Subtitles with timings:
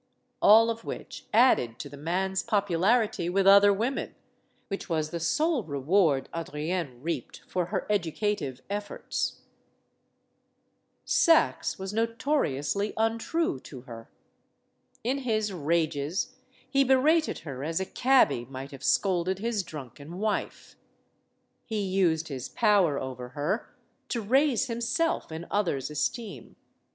[0.41, 4.15] All of which added to the man's popularity with other women;
[4.67, 9.41] which was the sole reward Adrienne reaped for her educative efforts.
[11.05, 14.09] ADRIENNE LECOUVREUR 127 Saxe was notoriously untrue to her.
[15.03, 16.33] In his rages
[16.67, 20.75] he berated her as a cabby might have scolded his drunken wife.
[21.63, 23.71] He used his power over her
[24.09, 26.55] to raise hirnself in others* esteem.